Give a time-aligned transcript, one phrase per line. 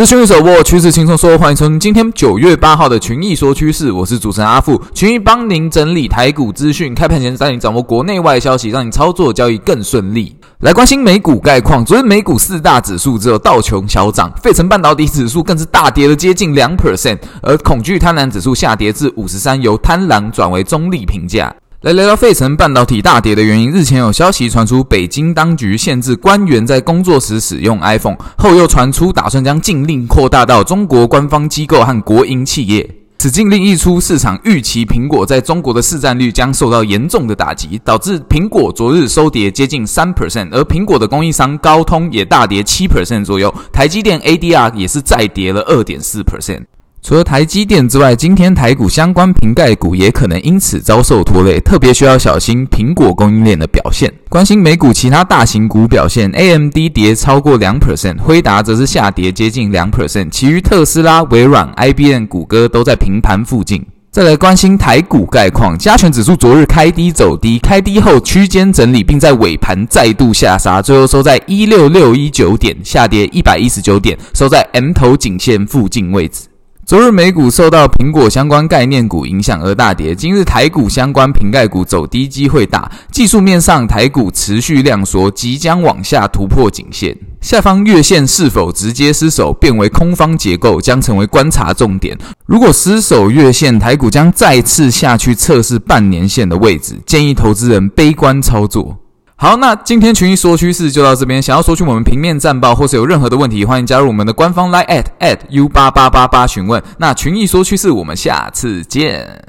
[0.00, 10.34] 资讯手握趋势轻松说，欢迎收听今天九月八号的群益说趋势，我是主持人阿富，群益帮您整理台股资讯，开盘前带你掌握国内外消息，让你操作交易更顺利。
[10.60, 21.54] 来关心美股概况，昨天美股四大指数只有道琼小涨，费城半导体指数更是大跌了接近两 percent，而恐惧贪婪指数下跌至五十三，由贪婪转为中立评价。
[21.82, 23.70] 来聊聊费城半导体大跌的原因。
[23.70, 32.86] 日前有消息传出，北京当局限制官员在工作时使用 iPhone，后又传出打算将禁令扩大到中国官方机构和国营企业。
[33.16, 46.64] 此禁令一出，市场预期苹果在中国的市占率将受到严重的打击，导致苹果昨日收跌接近三 percent，而苹果的供应商高通也大跌七 percent 左右，台积电 ADR 也是再跌了二点四 percent。
[47.02, 54.12] 除了台积电之外，今天台股相关瓶盖股也可能因此遭受拖累，特别需要小心苹果供应链的表现。
[54.28, 63.84] 关心美股其他大型股表现，AMD 跌超过两 percent，辉达则是下跌接近两 percent，其余特斯拉、微软、IBM、谷歌都在平盘附近。
[64.12, 76.49] 再来关心台股概况，加权指数昨日开低走低，开低后区间整理，并在尾盘再度下杀，最后收在一六六一九点，下跌一百一十九点，收在 M 头颈线附近位置。
[76.90, 82.90] 昨日美股受到苹果相关概念股影响而大跌，今日台股相关瓶盖股走低机会大。
[83.12, 87.16] 技术面上，台股持续量缩，即将往下突破颈线。
[87.40, 92.18] 下方月线是否直接失守，变为空方结构，将成为观察重点。
[92.44, 98.96] 如果失守月线，台股将再次下去测试半年线的位置，建议投资人悲观操作。
[99.42, 101.40] 好，那今天群益说趋势就到这边。
[101.40, 106.82] 想要索取我们平面战报，或是有任何的问题，欢迎加入我们的官方 Line at at u 八八八八询问。
[106.98, 109.42] 那群益说趋势，我们下次见。